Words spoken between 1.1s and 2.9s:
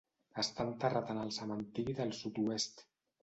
en el Cementiri del Sud-oest.